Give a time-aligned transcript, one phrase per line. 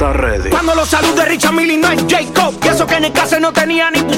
[0.00, 2.54] Cuando los salud de Richard Millie no es Jacob.
[2.64, 4.10] Y eso que en el caso no tenía ni un.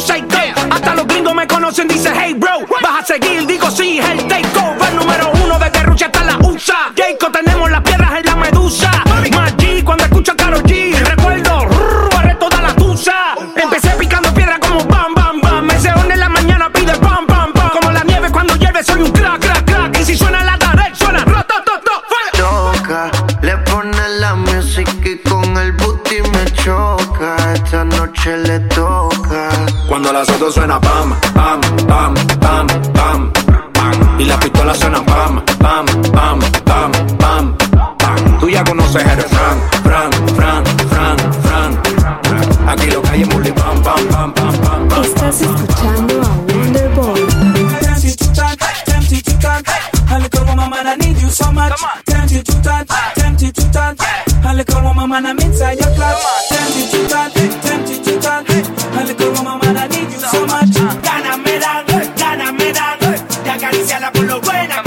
[0.71, 2.61] Hasta los gringos me conocen, dice hey bro.
[2.81, 4.91] Vas a seguir, digo sí, es el take over.
[4.91, 6.93] El número uno de Rucha hasta la USA.
[6.97, 8.93] Jacob, tenemos las piedras en la medusa.
[9.07, 10.82] Maggi, cuando escucha Karol G
[28.23, 29.49] noche le toca.
[29.89, 33.33] Cuando las dos suena pam, pam, pam, pam, pam,
[33.73, 34.21] pam.
[34.21, 37.57] Y las pistolas suenan pam, pam, pam, pam, pam,
[37.99, 38.39] pam.
[38.39, 42.69] Tú ya conoces el Fran, Fran, Fran, Fran, Fran.
[42.69, 45.03] Aquí lo que hay es bullying, pam, pam, pam, pam, pam, pam.
[45.05, 47.27] Estás escuchando a Wonderboy.
[47.81, 49.65] Dance you to that, dance you to that.
[50.11, 51.73] A little woman, I need you so much.
[52.07, 54.32] Dance you to that, dance you to that.
[54.53, 56.15] A little woman, man, I'm inside your club.
[56.51, 58.51] Tempted to touch, tempted to touch.
[58.51, 60.75] A little woman, man, I need you so much.
[61.03, 61.85] Gana medal,
[62.19, 62.99] gana medal.
[63.45, 64.82] Te acariciala la lo buena.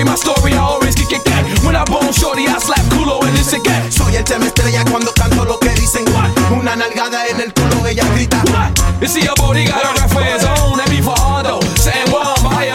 [0.00, 1.44] story, my story, I always kick it back.
[1.64, 3.90] When I bone shorty, I slap culo en ese que.
[3.90, 6.04] Soy el tema estrella cuando canto lo que dicen.
[6.12, 6.30] What?
[6.52, 8.42] Una nalgada en el culo, ella grita.
[8.50, 8.72] What?
[9.00, 10.78] You see your body got a rap for his own.
[10.78, 12.70] That be for Hondo, saying one by.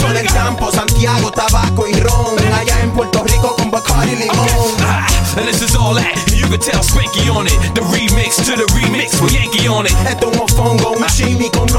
[0.00, 2.38] Son el campo, Santiago, tabaco y ron.
[2.54, 4.38] Allá en Puerto Rico con Bacardi limón.
[4.38, 4.84] Okay.
[4.84, 6.14] Ah, and this is all that.
[6.32, 7.58] You can tell Spanky on it.
[7.74, 9.92] The remix to the remix with Yankee on it.
[10.08, 11.71] Esto es un un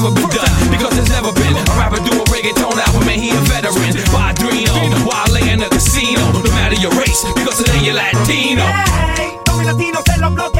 [0.00, 3.30] never been done because it's never been a rapper do a reggaeton album and he
[3.30, 3.92] a veteran.
[4.08, 4.72] Padrino,
[5.04, 8.64] while lay in the casino, no matter your race because today you're Latino.
[9.16, 10.59] Hey, Latino se lo bloque.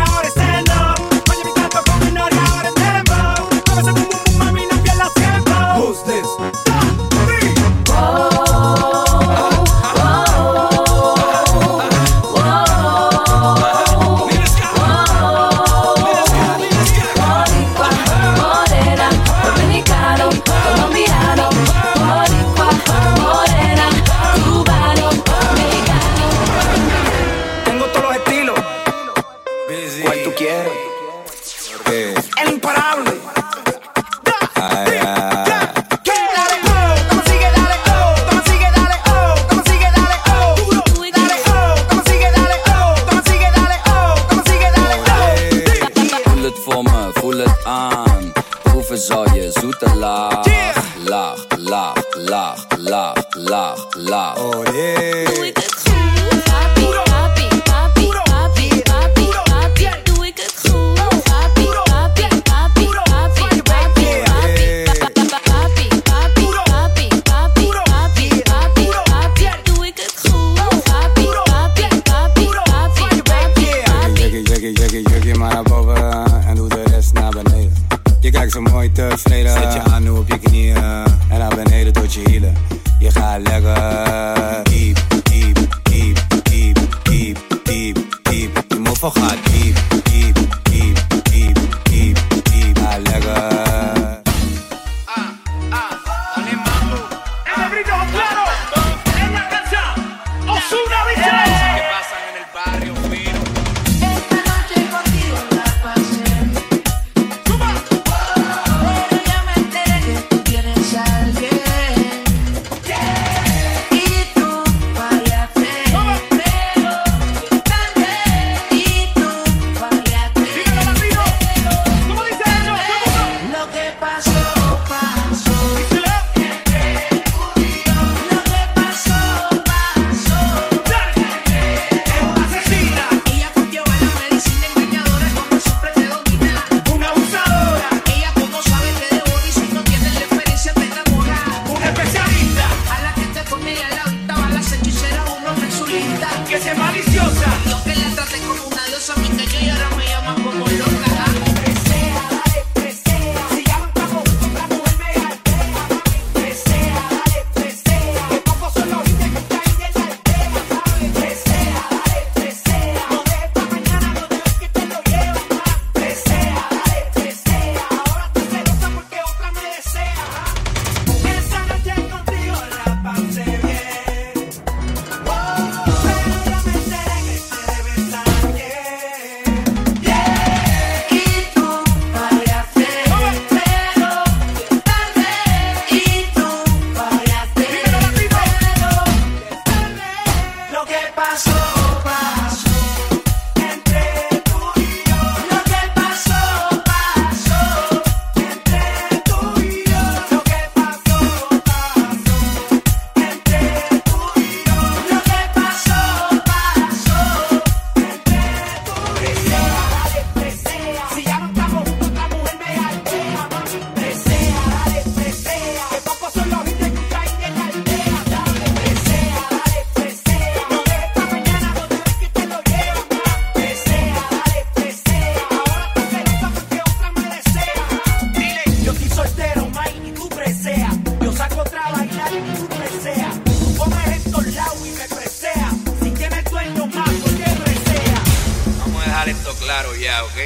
[239.70, 240.36] Claro ya, ¿ok?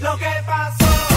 [0.00, 1.13] Lo que pasó,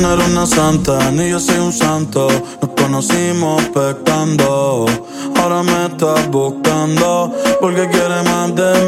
[0.00, 2.28] no eres una santa, ni yo soy un santo.
[2.60, 4.86] Nos conocimos pecando,
[5.36, 8.72] ahora me estás buscando porque quieres más de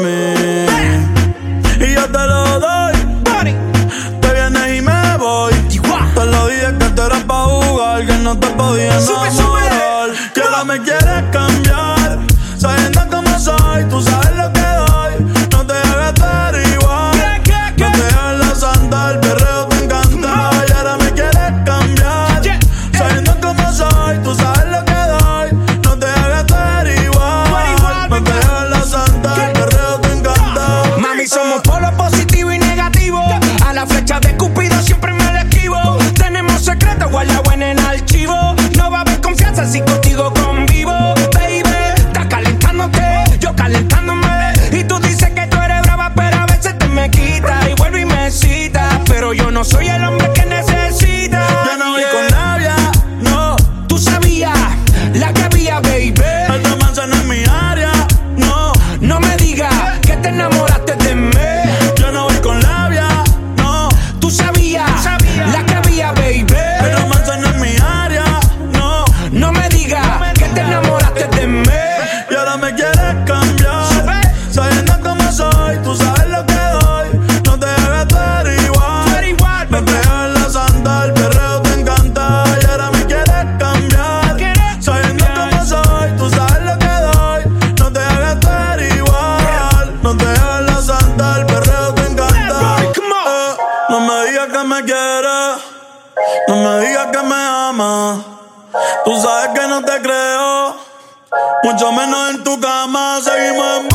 [101.63, 103.90] Mucho menos en tu cama, seguimos en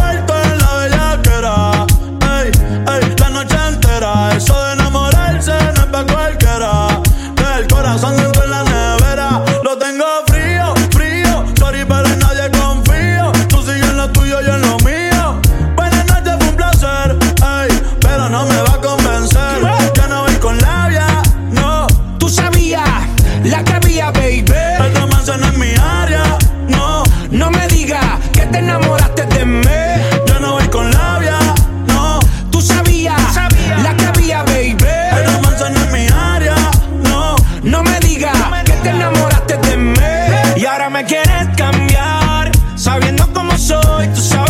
[41.57, 42.51] cambiar.
[42.77, 44.46] Sabiendo cómo soy, tú sabes.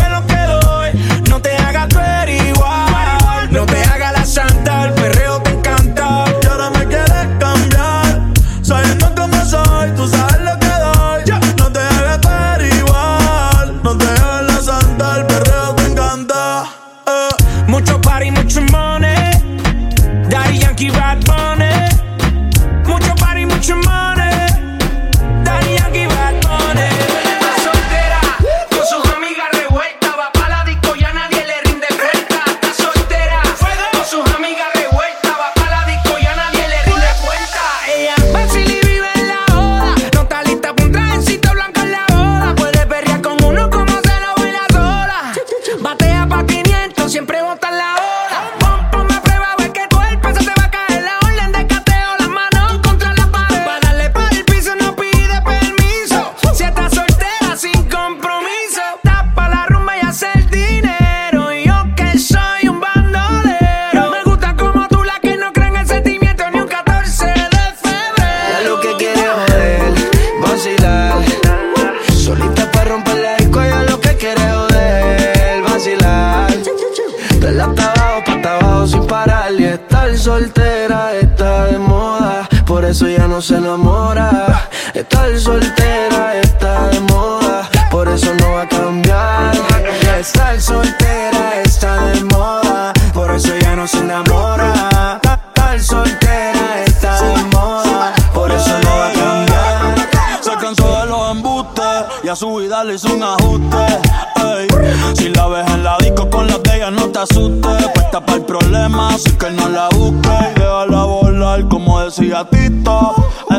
[83.36, 84.66] no se enamora.
[84.94, 89.52] Estar soltera está de moda, por eso no va a cambiar.
[90.18, 95.20] Estar soltera está de moda, por eso ya no se enamora.
[95.22, 100.08] Estar soltera está de moda, por eso no va a cambiar.
[100.40, 103.86] Se cansó de los embustes y a su vida le hizo un ajuste.
[104.36, 104.66] Ey.
[105.14, 107.86] Si la ves en la disco con las de no te asustes.
[107.92, 112.48] Puesta para el problema, así que no la busques y déjala volar, como decía a
[112.48, 112.65] ti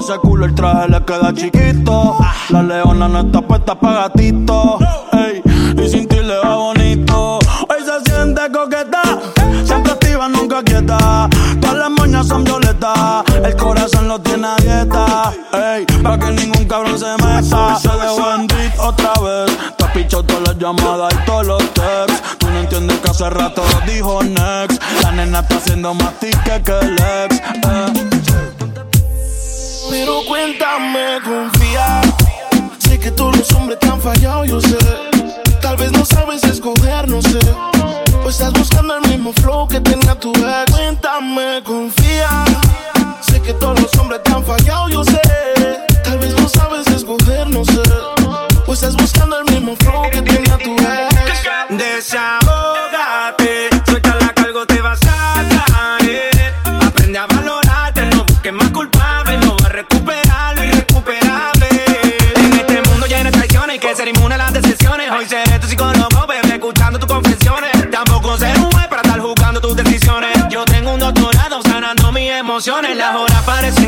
[0.09, 2.17] el traje le queda chiquito.
[2.49, 4.77] La leona no está puesta pa' gatito.
[5.11, 5.41] Ey,
[5.83, 7.39] y sin ti le va bonito.
[7.39, 9.01] Hoy se siente coqueta,
[9.65, 11.29] siempre activa, nunca quieta.
[11.59, 15.33] Todas las moñas son violetas, el corazón lo tiene a dieta.
[15.51, 17.77] Ey, pa' que ningún cabrón se meta.
[17.77, 18.47] Se dejó en
[18.79, 19.57] otra vez.
[19.77, 22.37] Te has pichado todas las llamadas y todos los texts.
[22.37, 24.81] Tú no entiendes que hace rato lo dijo next.
[25.03, 27.35] La nena está haciendo más tique que el ex.
[27.35, 27.86] Eh.
[34.07, 34.77] fallado, yo sé.
[35.61, 37.39] Tal vez no sabes escoger, no sé.
[38.23, 40.71] O estás buscando el mismo flow que tenga tu ex.
[40.71, 42.29] Cuéntame, confía.
[43.21, 45.26] Sé que todos los hombres te han fallado, yo sé.
[73.47, 73.86] aparece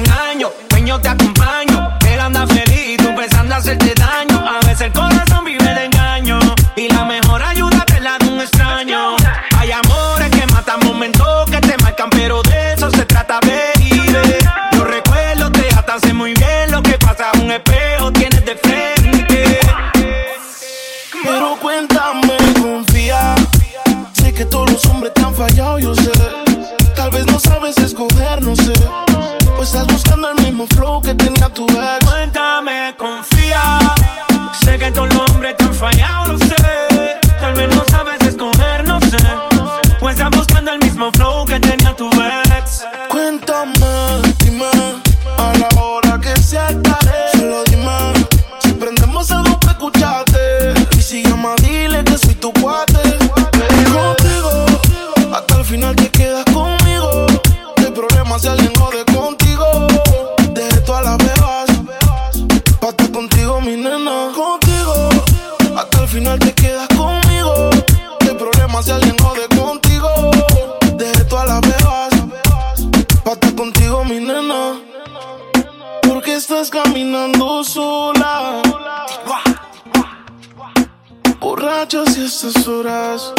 [82.41, 83.34] Estas horas.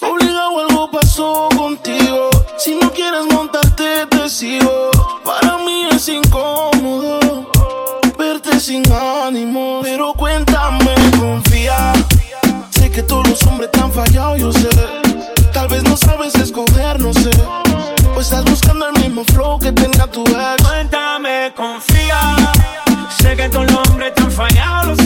[0.00, 2.30] Obligado algo pasó contigo.
[2.56, 4.90] Si no quieres montarte, te sigo.
[5.22, 7.50] Para mí es incómodo
[8.16, 9.80] verte sin ánimo.
[9.82, 11.92] Pero cuéntame, confía.
[12.70, 14.70] Sé que todos los hombres te han fallado, yo sé.
[15.52, 17.30] Tal vez no sabes escoger, no sé.
[18.16, 20.66] O estás buscando el mismo flow que tenga tu ex.
[20.66, 22.36] Cuéntame, confía.
[23.20, 25.01] Sé que todos los hombres te han.